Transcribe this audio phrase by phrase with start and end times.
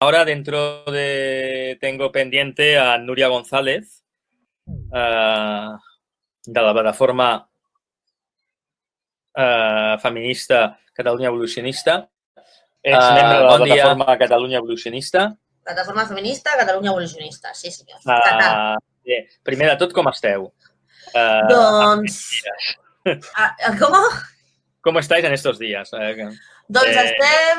[0.00, 4.04] ahora dentro de tengo pendiente a Nuria González
[4.66, 5.78] uh,
[6.44, 7.48] de la plataforma
[9.36, 12.08] uh, feminista Catalunya Evolucionista.
[12.82, 14.18] Ets uh, membre de la bon plataforma dia.
[14.18, 15.36] Catalunya Evolucionista.
[15.62, 17.98] Plataforma feminista Catalunya Evolucionista, sí senyor.
[18.04, 20.52] Uh, bé, primer de tot, com esteu?
[21.14, 22.42] Uh, doncs...
[23.06, 23.92] Uh, com?
[24.82, 25.90] ¿Cómo estáis en estos días?
[25.94, 26.30] Eh,
[26.68, 27.10] doncs eh...
[27.10, 27.58] estem,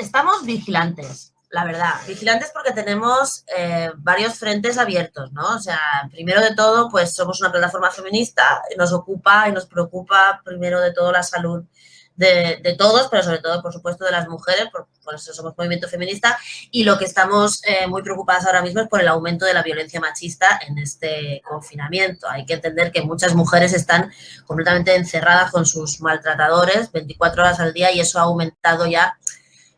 [0.00, 1.94] estamos vigilantes la verdad.
[2.06, 5.56] Vigilantes porque tenemos eh, varios frentes abiertos, ¿no?
[5.56, 10.42] O sea, primero de todo, pues somos una plataforma feminista, nos ocupa y nos preocupa
[10.44, 11.64] primero de todo la salud
[12.14, 16.38] de, todos, pero sobre todo, por supuesto, de las mujeres, por, eso somos movimiento feminista,
[16.70, 19.62] y lo que estamos eh, muy preocupadas ahora mismo es por el aumento de la
[19.62, 22.28] violencia machista en este confinamiento.
[22.28, 24.10] Hay que entender que muchas mujeres están
[24.46, 29.16] completamente encerradas con sus maltratadores 24 horas al día y eso ha aumentado ya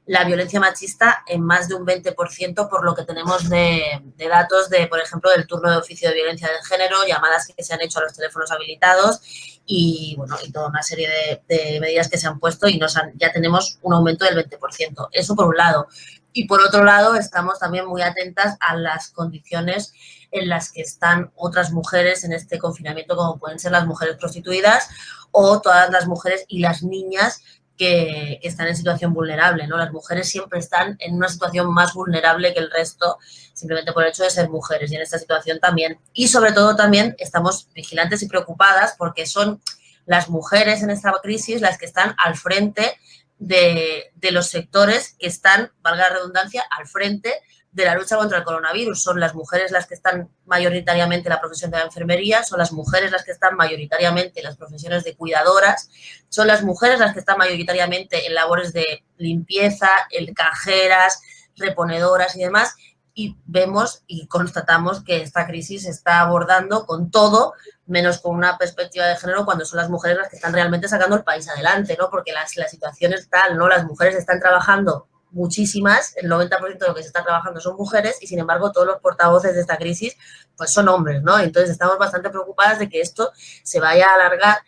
[0.09, 4.87] la violencia machista en más de un 20% por lo que tenemos de, datos de,
[4.87, 7.99] por ejemplo, del turno de oficio de violencia de género, llamadas que se han hecho
[7.99, 9.21] a los teléfonos habilitados
[9.67, 13.33] y, bueno, y toda una serie de, medidas que se han puesto y nos ya
[13.33, 15.09] tenemos un aumento del 20%.
[15.13, 15.89] Eso por un lado.
[16.33, 19.93] Y por otro lado, estamos también muy atentas a las condiciones
[20.31, 24.89] en las que están otras mujeres en este confinamiento, como pueden ser las mujeres prostituidas
[25.33, 27.43] o todas las mujeres y las niñas
[27.79, 29.79] que, están en situación vulnerable, ¿no?
[29.79, 33.19] Las mujeres siempre están en una situación más vulnerable que el resto,
[33.55, 35.99] simplemente por el hecho de ser mujeres, y en esta situación también.
[36.13, 39.63] Y sobre todo también estamos vigilantes y preocupadas porque son
[40.05, 42.99] las mujeres en esta crisis las que están al frente
[43.39, 47.33] de, de los sectores que están, valga la redundancia, al frente
[47.71, 49.03] de la lucha contra el coronavirus.
[49.03, 52.73] Son las mujeres las que están mayoritariamente en la profesión de la enfermería, son las
[52.73, 55.91] mujeres las que están mayoritariamente en las profesiones de cuidadoras,
[56.29, 61.21] son las mujeres las que están mayoritariamente en labores de limpieza, en cajeras,
[61.57, 62.75] reponedoras y demás.
[63.15, 68.57] Y vemos y constatamos que esta crisis se está abordando con todo, menos con una
[68.57, 71.97] perspectiva de género, cuando son las mujeres las que están realmente sacando el país adelante,
[71.99, 72.11] ¿no?
[72.11, 73.67] Porque la, la situación es tal, ¿no?
[73.67, 78.19] Las mujeres están trabajando muchísimas, el 90% de lo que se está trabajando son mujeres
[78.21, 80.17] y sin embargo todos los portavoces de esta crisis
[80.57, 81.39] pues son hombres, ¿no?
[81.39, 83.31] Entonces estamos bastante preocupadas de que esto
[83.63, 84.59] se vaya a alargar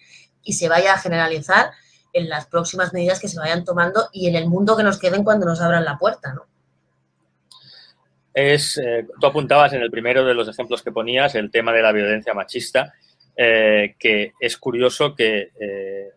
[0.43, 1.71] y se vaya a generalizar
[2.13, 5.25] en las próximas medidas que se vayan tomando y en el mundo que nos queden
[5.25, 6.47] cuando nos abran la puerta, ¿no?
[8.33, 11.83] Es, eh, tú apuntabas en el primero de los ejemplos que ponías el tema de
[11.83, 12.95] la violencia machista,
[13.37, 16.11] eh, que es curioso que eh,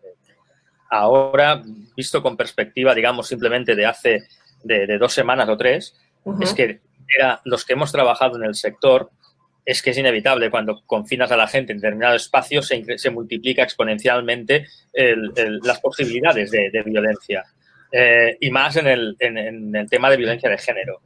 [0.94, 1.62] ahora,
[1.96, 4.22] visto con perspectiva, digamos, simplemente de hace
[4.62, 5.94] de, dos semanas o tres,
[6.40, 9.10] es que era, los que hemos trabajado en el sector,
[9.64, 13.62] es que es inevitable cuando confinas a la gente en determinado espacio, se, se multiplica
[13.62, 14.66] exponencialmente
[15.62, 17.44] las posibilidades de, violencia.
[17.90, 21.00] Eh, y más en el, en, el, tema de violencia de género.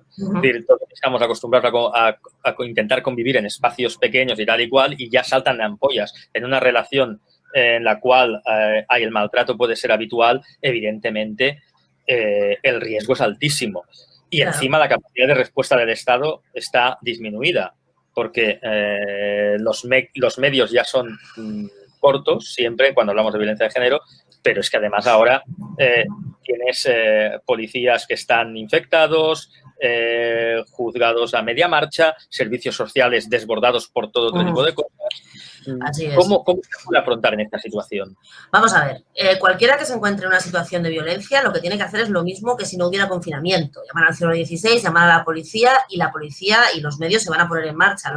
[0.91, 5.23] estamos acostumbrados a, a, intentar convivir en espacios pequeños y tal y cual, y ya
[5.23, 7.21] saltan de ampollas en una relación
[7.53, 11.63] en la cual eh, hay el maltrato puede ser habitual, evidentemente
[12.07, 13.85] eh, el riesgo es altísimo.
[14.31, 17.75] Y encima la capacidad de respuesta del Estado está disminuida,
[18.13, 21.67] porque eh, los, los medios ya son mm,
[21.99, 24.01] cortos, siempre cuando hablamos de violencia de género,
[24.43, 25.43] pero es que además ahora
[26.43, 26.89] tienes
[27.45, 29.53] policías que están infectados,
[30.71, 35.48] juzgados a media marcha, servicios sociales desbordados por todo otro tipo de cosas.
[35.67, 35.83] Mm.
[35.83, 36.17] Así es.
[36.17, 38.17] ¿Cómo, se puede afrontar en esta situación?
[38.53, 41.61] Vamos a ver, eh, cualquiera que se encuentre en una situación de violencia lo que
[41.61, 43.81] tiene que hacer es lo mismo que si no hubiera confinamiento.
[43.87, 47.41] Llamar al 016, llamar a la policía y la policía y los medios se van
[47.41, 48.13] a poner en marcha.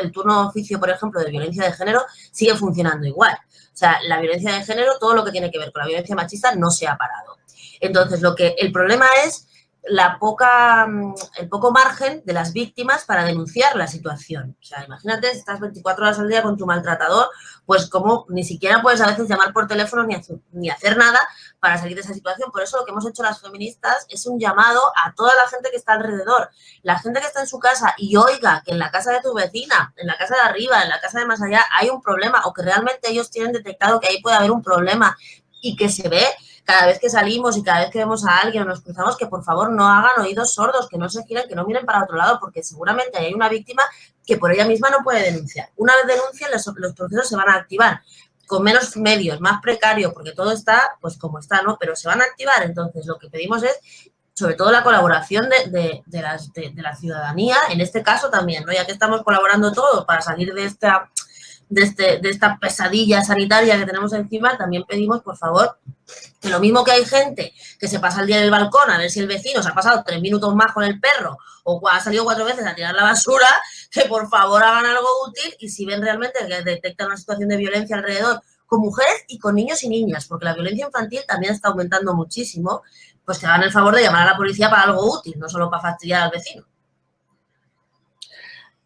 [0.00, 2.02] el turno de oficio, por ejemplo, de violencia de género
[2.32, 3.36] sigue funcionando igual.
[3.76, 6.14] O sea, la violencia de género, todo lo que tiene que ver con la violencia
[6.16, 7.36] machista no se ha parado.
[7.80, 9.46] Entonces, lo que el problema es
[9.88, 14.56] la poca, mm, el poco margen de las víctimas para denunciar la situación.
[14.60, 17.28] O sea, imagínate, si estás 24 horas al día con tu maltratador,
[17.64, 21.20] pues como ni siquiera puedes a veces llamar por teléfono ni hacer, ni hacer nada
[21.60, 22.50] para salir de esa situación.
[22.50, 25.70] Por eso lo que hemos hecho las feministas es un llamado a toda la gente
[25.70, 26.50] que está alrededor,
[26.82, 29.34] la gente que está en su casa y oiga que en la casa de tu
[29.34, 32.42] vecina, en la casa de arriba, en la casa de más allá hay un problema
[32.44, 35.16] o que realmente ellos tienen detectado que ahí puede haber un problema
[35.60, 36.24] y que se ve
[36.66, 39.26] cada vez que salimos y cada vez que vemos a alguien o nos cruzamos, que
[39.26, 42.16] por favor no hagan oídos sordos, que no se giren, que no miren para otro
[42.16, 43.84] lado, porque seguramente hay una víctima
[44.26, 45.70] que por ella misma no puede denunciar.
[45.76, 48.02] Una vez denuncia, los, procesos se van a activar
[48.48, 51.76] con menos medios, más precario, porque todo está pues como está, ¿no?
[51.78, 52.64] Pero se van a activar.
[52.64, 53.78] Entonces, lo que pedimos es
[54.34, 58.72] sobre todo la colaboración de, de, de la ciudadanía, en este caso también, ¿no?
[58.72, 61.10] Ya que estamos colaborando todos para salir de esta
[61.68, 65.78] de, este, de esta pesadilla sanitaria que tenemos encima, también pedimos, por favor,
[66.40, 68.98] que lo mismo que hay gente que se pasa el día en el balcón a
[68.98, 72.00] ver si el vecino se ha pasado tres minutos más con el perro o ha
[72.00, 73.48] salido cuatro veces a tirar la basura,
[73.90, 77.56] que por favor hagan algo útil y si ven realmente que detectan una situación de
[77.56, 81.68] violencia alrededor con mujeres y con niños y niñas, porque la violencia infantil también está
[81.68, 82.82] aumentando muchísimo,
[83.24, 85.70] pues que hagan el favor de llamar a la policía para algo útil, no solo
[85.70, 86.64] para fastidiar al vecino.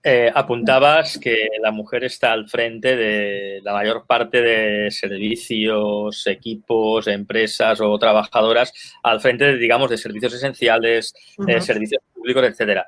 [0.02, 7.06] Eh, apuntabas que la mujer está al frente de la mayor parte de servicios, equipos,
[7.06, 11.12] empresas o trabajadoras, al frente, de, digamos, de servicios esenciales,
[11.60, 12.86] servicios públicos, etcétera.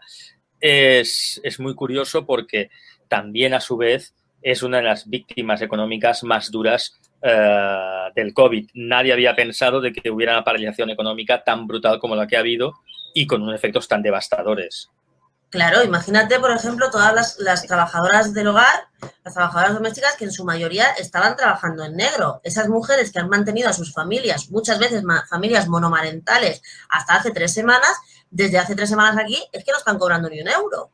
[0.58, 2.70] Es, es, muy curioso porque
[3.08, 8.70] también, a su vez, es una de las víctimas económicas más duras eh, del COVID.
[8.74, 12.40] Nadie había pensado de que hubiera una paralización económica tan brutal como la que ha
[12.40, 12.72] habido
[13.14, 14.90] y con unos efectos tan devastadores.
[15.52, 18.88] Claro, imagínate, por ejemplo, todas las, trabajadoras del hogar,
[19.22, 22.40] las trabajadoras domésticas que en su mayoría estaban trabajando en negro.
[22.42, 27.52] Esas mujeres que han mantenido a sus familias, muchas veces familias monomarentales, hasta hace tres
[27.52, 27.90] semanas,
[28.30, 30.90] desde hace tres semanas aquí, es que no están cobrando ni un euro.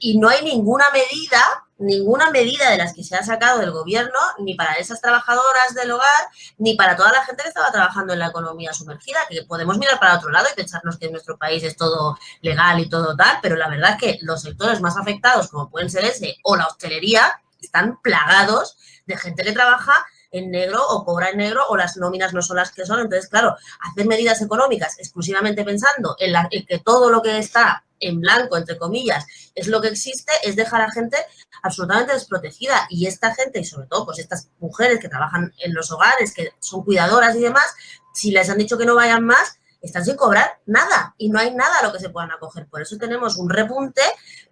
[0.00, 4.18] Y no hay ninguna medida, ninguna medida de las que se ha sacado del gobierno,
[4.38, 6.28] ni para esas trabajadoras del hogar,
[6.58, 9.98] ni para toda la gente que estaba trabajando en la economía sumergida, que podemos mirar
[9.98, 13.38] para otro lado y pensarnos que en nuestro país es todo legal y todo tal,
[13.42, 16.66] pero la verdad es que los sectores más afectados, como pueden ser ese o la
[16.66, 18.76] hostelería, están plagados
[19.06, 22.56] de gente que trabaja en negro o cobra en negro o las nóminas no son
[22.56, 23.00] las que son.
[23.00, 28.20] Entonces, claro, hacer medidas económicas exclusivamente pensando en, la, que todo lo que está en
[28.20, 31.16] blanco, entre comillas, es lo que existe, es dejar a gente
[31.62, 32.86] absolutamente desprotegida.
[32.90, 36.50] Y esta gente, y sobre todo pues estas mujeres que trabajan en los hogares, que
[36.58, 37.74] son cuidadoras y demás,
[38.12, 41.54] si les han dicho que no vayan más, están sin cobrar nada y no hay
[41.54, 42.66] nada a lo que se puedan acoger.
[42.66, 44.02] Por eso tenemos un repunte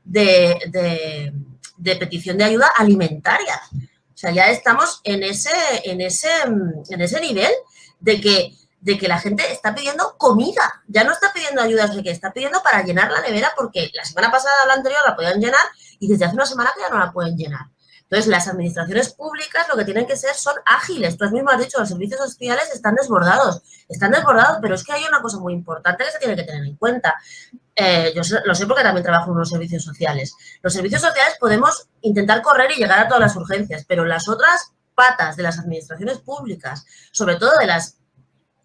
[0.04, 1.32] de,
[1.78, 3.60] de, petición de ayuda alimentaria.
[4.22, 5.50] Sea, ya estamos en ese,
[5.82, 7.50] en ese, en ese nivel
[7.98, 12.02] de que de que la gente está pidiendo comida, ya no está pidiendo ayudas de
[12.02, 15.40] que está pidiendo para llenar la nevera porque la semana pasada la anterior la podían
[15.40, 15.64] llenar
[16.00, 17.66] y desde hace una semana que ya no la pueden llenar.
[18.02, 21.16] Entonces, las administraciones públicas lo que tienen que ser son ágiles.
[21.16, 23.62] Tú mismo has dicho, los servicios sociales están desbordados.
[23.88, 26.64] Están desbordados, pero es que hay una cosa muy importante que se tiene que tener
[26.64, 27.14] en cuenta.
[27.74, 30.34] Eh, yo lo sé porque también trabajo en los servicios sociales.
[30.62, 34.72] Los servicios sociales podemos intentar correr y llegar a todas las urgencias, pero las otras
[34.94, 37.96] patas de las administraciones públicas, sobre todo de las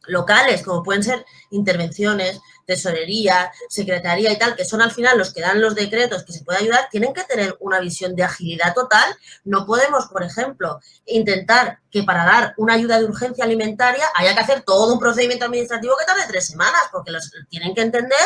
[0.07, 5.41] locales, como pueden ser intervenciones, tesorería, secretaría y tal, que son al final los que
[5.41, 9.15] dan los decretos que se puede ayudar, tienen que tener una visión de agilidad total.
[9.45, 14.41] No podemos, por ejemplo, intentar que para dar una ayuda de urgencia alimentaria haya que
[14.41, 18.17] hacer todo un procedimiento administrativo que tarde tres semanas, porque los, tienen que entender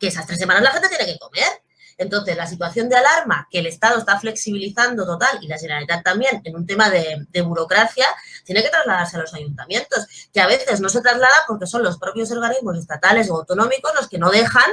[0.00, 1.46] que esas tres semanas la gente tiene que comer.
[1.98, 6.40] Entonces, la situación de alarma que el Estado está flexibilizando total y la Generalitat también
[6.44, 8.06] en un tema de, burocracia,
[8.46, 11.98] tiene que trasladarse a los ayuntamientos, que a veces no se traslada porque son los
[11.98, 14.64] propios organismos estatales o autonómicos los que no dejan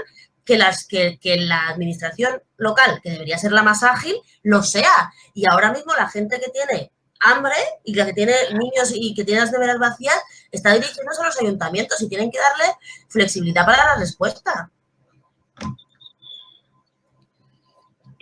[0.45, 5.11] que, las, que, la administración local, que debería ser la más ágil, lo sea.
[5.33, 9.41] Y ahora mismo la gente que tiene hambre y que tiene niños y que tiene
[9.41, 10.15] las neveras vacías
[10.49, 12.73] está dirigiéndose a los ayuntamientos y tienen que darle
[13.09, 14.71] flexibilidad para la respuesta.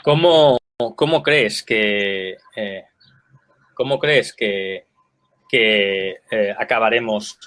[0.06, 0.60] ¿Cómo,
[0.96, 2.86] cómo crees que, eh,
[3.74, 4.86] cómo crees que,
[5.50, 7.40] que eh, acabaremos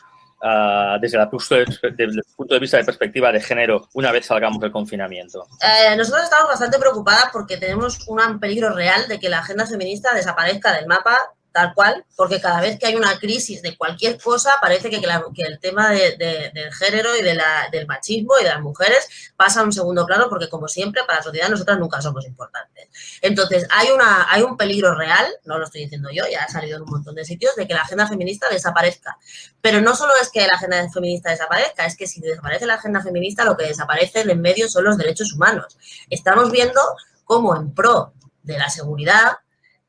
[0.42, 5.46] uh, desde, el punto de, vista de perspectiva de género una vez salgamos del confinamiento?
[5.62, 10.12] Eh, nosotros estamos bastante preocupadas porque tenemos un peligro real de que la agenda feminista
[10.12, 11.16] desaparezca del mapa
[11.58, 15.58] tal cual, porque cada vez que hay una crisis de cualquier cosa, parece que, el
[15.58, 20.28] tema del género y del machismo y de las mujeres pasa a un segundo plano,
[20.28, 22.88] porque como siempre, para la sociedad nosotras nunca somos importantes.
[23.22, 23.88] Entonces, hay,
[24.28, 27.16] hay un peligro real, no lo estoy diciendo yo, ya ha salido en un montón
[27.16, 29.18] de sitios, de que la agenda feminista desaparezca.
[29.60, 33.02] Pero no solo es que la agenda feminista desaparezca, es que si desaparece la agenda
[33.02, 35.76] feminista, lo que desaparece en medio son los derechos humanos.
[36.08, 36.80] Estamos viendo
[37.24, 38.12] cómo en pro
[38.44, 39.38] de la seguridad,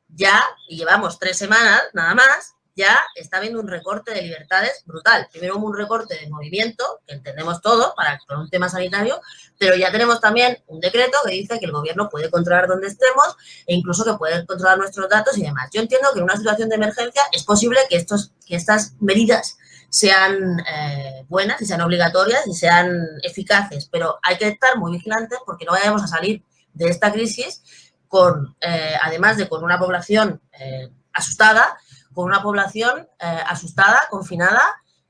[0.10, 5.28] ya, y llevamos tres semanas nada más, ya está habiendo un recorte de libertades brutal.
[5.32, 9.20] Primero un recorte de movimiento, que entendemos todo, para por un tema sanitario,
[9.58, 13.36] pero ya tenemos también un decreto que dice que el gobierno puede controlar dónde estemos
[13.68, 15.70] e incluso que puede controlar nuestros datos y demás.
[15.74, 19.58] Yo entiendo que en una situación de emergencia es posible que, estos, que estas medidas
[19.90, 25.40] sean eh, buenas y sean obligatorias y sean eficaces, pero hay que estar muy vigilantes
[25.46, 27.62] porque no vayamos a salir de esta crisis
[28.10, 31.78] con, eh, además de con una población eh, asustada,
[32.14, 34.62] con una población eh, asustada, confinada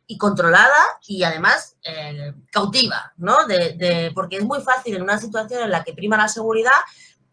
[0.06, 0.76] y controlada
[1.08, 1.78] y además
[2.52, 3.46] cautiva, ¿no?
[3.46, 6.72] De, porque es muy fácil en una situación en la que prima la seguridad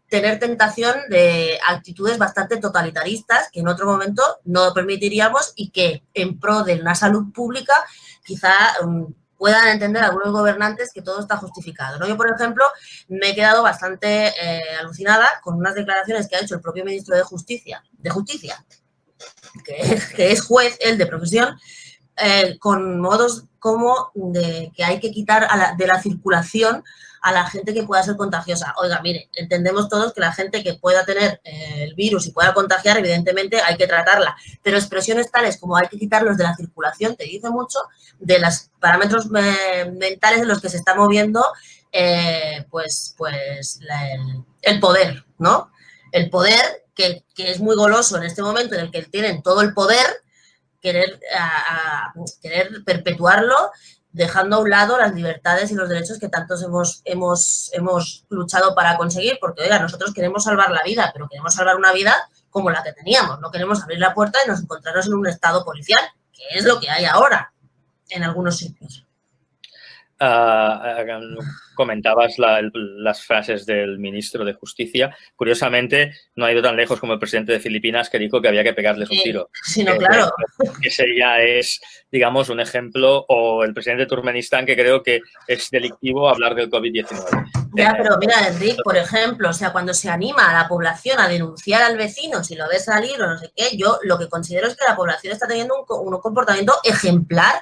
[0.07, 6.39] tener tentación de actitudes bastante totalitaristas que en otro momento no permitiríamos y que en
[6.39, 7.73] pro de una salud pública
[8.23, 12.05] quizá um, puedan entender algunos gobernantes que todo está justificado.
[12.07, 12.65] Yo, por ejemplo,
[13.07, 17.15] me he quedado bastante eh, alucinada con unas declaraciones que ha hecho el propio ministro
[17.15, 18.65] de Justicia, de Justicia,
[19.63, 21.57] que, es juez, él de profesión,
[22.17, 26.83] eh, con modos como de que hay que quitar de la circulación
[27.21, 28.73] a la gente que pueda ser contagiosa.
[28.77, 32.53] Oiga, mire, entendemos todos que la gente que pueda tener eh, el virus y pueda
[32.53, 37.15] contagiar, evidentemente hay que tratarla, pero expresiones tales como hay que quitarlos de la circulación
[37.15, 37.79] te dice mucho
[38.19, 41.43] de los parámetros eh, mentales en los que se está moviendo
[41.91, 43.79] eh, pues, pues
[44.61, 45.71] el, poder, ¿no?
[46.11, 49.73] El poder que, es muy goloso en este momento en el que tienen todo el
[49.73, 50.05] poder,
[50.81, 51.19] querer,
[52.41, 53.55] querer perpetuarlo
[54.17, 58.73] dejando a un lado las libertades y los derechos que tantos hemos, hemos, hemos luchado
[58.73, 62.15] para conseguir, porque, oiga, nosotros queremos salvar la vida, pero queremos salvar una vida
[62.49, 65.63] como la que teníamos, no queremos abrir la puerta y nos encontrarnos en un estado
[65.63, 66.01] policial,
[66.33, 67.53] que es lo que hay ahora
[68.09, 69.06] en algunos sitios.
[70.19, 71.03] Ah,
[71.75, 75.15] comentabas las frases del ministro de Justicia.
[75.35, 78.63] Curiosamente, no ha ido tan lejos como el presidente de Filipinas que dijo que había
[78.63, 79.49] que pegarles un tiro.
[79.63, 80.31] Sí, no, claro.
[80.81, 81.79] Ese ya es,
[82.11, 83.25] digamos, un ejemplo.
[83.29, 87.67] O el presidente de Turkmenistán, que creo que es delictivo hablar del COVID-19.
[87.75, 91.27] Ya, pero mira, Enrique, por ejemplo, o sea, cuando se anima a la población a
[91.27, 94.67] denunciar al vecino si lo ve salir o no sé qué, yo lo que considero
[94.67, 97.53] es que la población está teniendo un comportamiento ejemplar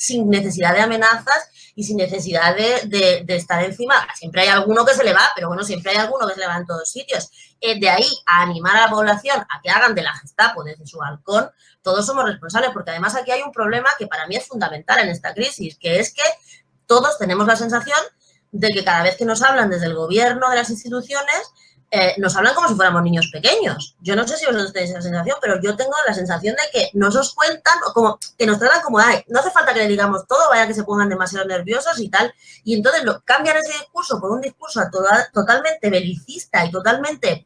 [0.00, 3.94] sin necesidad de amenazas y sin necesidad de, estar encima.
[4.14, 6.46] Siempre hay alguno que se le va, pero bueno, siempre hay alguno que se le
[6.46, 7.30] va en todos sitios.
[7.60, 10.86] Eh, de ahí a animar a la población a que hagan de la Gestapo desde
[10.86, 11.50] su balcón,
[11.82, 15.10] todos somos responsables, porque además aquí hay un problema que para mí es fundamental en
[15.10, 16.22] esta crisis, que es que
[16.86, 18.00] todos tenemos la sensación
[18.52, 21.52] de que cada vez que nos hablan desde el gobierno, de las instituciones,
[21.92, 23.96] eh, nos hablan como si fuéramos niños pequeños.
[24.00, 26.90] Yo no sé si vosotros tenéis esa sensación, pero yo tengo la sensación de que
[26.94, 30.26] nos os cuentan, como que nos tratan como, ay, no hace falta que le digamos
[30.26, 32.32] todo, vaya que se pongan demasiado nerviosos y tal.
[32.62, 34.82] Y entonces lo, cambian ese discurso por un discurso
[35.32, 37.44] totalmente belicista y totalmente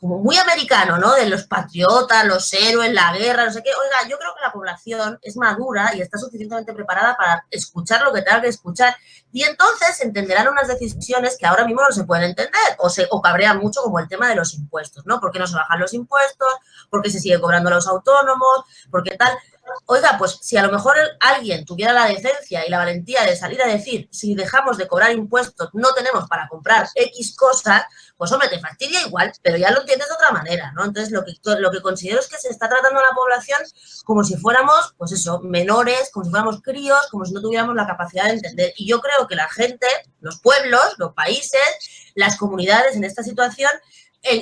[0.00, 1.14] como muy americano, ¿no?
[1.14, 3.70] De los patriotas, los héroes, la guerra, no sé qué.
[3.70, 8.12] Oiga, yo creo que la población es madura y está suficientemente preparada para escuchar lo
[8.12, 8.94] que tenga que escuchar
[9.32, 13.20] y entonces entenderán unas decisiones que ahora mismo no se pueden entender o, se, o
[13.20, 15.20] cabrean mucho como el tema de los impuestos, ¿no?
[15.20, 16.48] ¿Por qué no se bajan los impuestos?
[16.90, 18.64] ¿Por qué se sigue cobrando a los autónomos?
[18.90, 19.36] ¿Por qué tal?
[19.86, 23.62] Oiga, pues si a lo mejor alguien tuviera la decencia y la valentía de salir
[23.62, 27.84] a decir, si dejamos de cobrar impuestos, no tenemos para comprar X cosas,
[28.16, 30.84] pues hombre, te fastidia igual, pero ya lo entiendes de otra manera, ¿no?
[30.84, 33.60] Entonces, lo que, lo que considero es que se está tratando a la población
[34.04, 37.86] como si fuéramos, pues eso, menores, como si fuéramos críos, como si no tuviéramos la
[37.86, 38.72] capacidad de entender.
[38.76, 39.86] Y yo creo que la gente,
[40.20, 43.70] los pueblos, los países, las comunidades en esta situación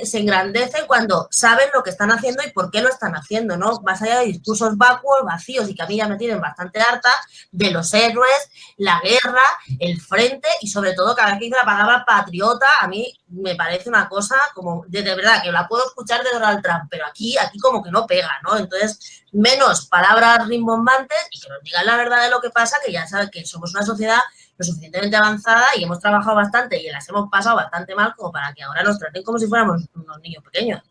[0.03, 3.81] se engrandecen cuando saben lo que están haciendo y por qué lo están haciendo, ¿no?
[3.81, 7.11] Más allá de discursos vacuos, vacíos y que a mí ya me tienen bastante harta
[7.51, 9.43] de los héroes, la guerra,
[9.79, 13.55] el frente y sobre todo cada vez que dice la palabra patriota, a mí me
[13.55, 17.37] parece una cosa como, de, verdad, que la puedo escuchar de Donald Trump, pero aquí,
[17.37, 18.57] aquí como que no pega, ¿no?
[18.57, 22.91] Entonces, menos palabras rimbombantes y que nos digan la verdad de lo que pasa, que
[22.91, 24.19] ya saben que somos una sociedad
[24.57, 28.53] lo suficientemente avanzada y hemos trabajado bastante y las hemos pasado bastante mal como para
[28.53, 30.81] que ahora nos traten como si fuéramos unos niños pequeños.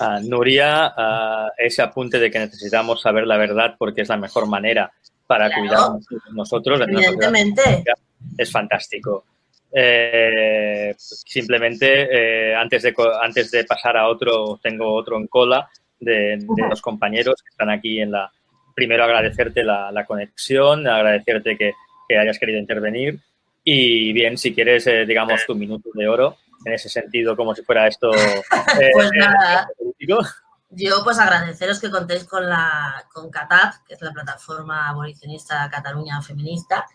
[0.00, 4.46] Uh, Nuria, uh, ese apunte de que necesitamos saber la verdad porque es la mejor
[4.46, 4.90] manera
[5.26, 5.60] para claro.
[5.60, 6.80] cuidarnos nosotros.
[6.80, 7.84] Evidentemente.
[8.36, 9.24] Es fantástico.
[9.74, 16.38] Eh, simplemente, eh, antes, de, antes de pasar a otro, tengo otro en cola de,
[16.38, 18.30] de los compañeros que están aquí en la...
[18.74, 21.72] Primero agradecerte la, la conexión, agradecerte que
[22.08, 23.20] que hayas querido intervenir.
[23.64, 27.62] Y bien, si quieres, eh, digamos, tu minuto de oro, en ese sentido, como si
[27.62, 28.10] fuera esto.
[28.80, 29.68] Eh, pues nada.
[30.70, 36.22] Yo pues agradeceros que contéis con la con CATAF, que es la plataforma abolicionista Cataluña
[36.22, 36.86] Feminista,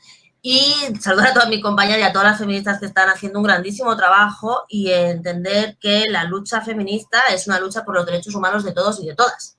[0.41, 3.45] y saludar a todas mis compañeras y a todas las feministas que están haciendo un
[3.45, 8.63] grandísimo trabajo y entender que la lucha feminista es una lucha por los derechos humanos
[8.63, 9.56] de todos y de todas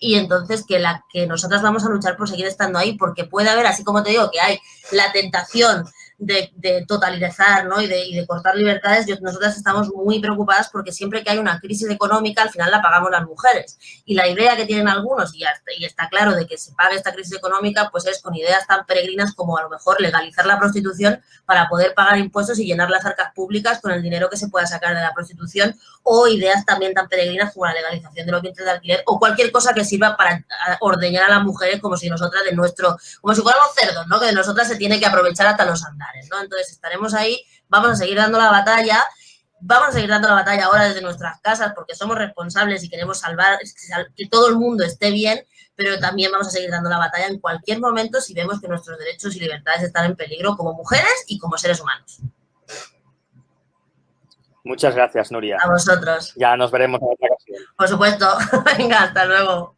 [0.00, 3.50] y entonces que la que nosotras vamos a luchar por seguir estando ahí, porque puede
[3.50, 4.58] haber, así como te digo, que hay
[4.90, 5.84] la tentación
[6.20, 7.80] de, de totalizar ¿no?
[7.80, 11.38] y, de, y de cortar libertades, yo, nosotras estamos muy preocupadas porque siempre que hay
[11.38, 13.78] una crisis económica, al final la pagamos las mujeres.
[14.04, 16.96] Y la idea que tienen algunos, y, está, y está claro de que se pague
[16.96, 20.58] esta crisis económica, pues es con ideas tan peregrinas como a lo mejor legalizar la
[20.58, 24.48] prostitución para poder pagar impuestos y llenar las arcas públicas con el dinero que se
[24.48, 28.42] pueda sacar de la prostitución, o ideas también tan peregrinas como la legalización de los
[28.42, 30.44] vientres de alquiler, o cualquier cosa que sirva para
[30.80, 34.20] ordeñar a las mujeres como si nosotras de nuestro, como si fuéramos cerdos, ¿no?
[34.20, 36.09] Que de nosotras se tiene que aprovechar hasta los andares.
[36.14, 39.04] Entonces estaremos ahí, vamos a seguir dando la batalla
[39.60, 43.20] vamos a seguir dando la batalla ahora desde nuestras casas porque somos responsables y queremos
[43.20, 43.58] salvar,
[44.16, 45.44] que todo el mundo esté bien,
[45.76, 48.98] pero también vamos a seguir dando la batalla en cualquier momento si vemos que nuestros
[48.98, 52.20] derechos y libertades están en peligro como mujeres y como seres humanos.
[54.62, 55.58] Muchas gracias, Nuria.
[55.62, 56.34] A vosotros.
[56.36, 57.64] Ya nos veremos en otra ocasión.
[57.76, 58.26] Por supuesto.
[58.78, 59.74] Venga, hasta luego.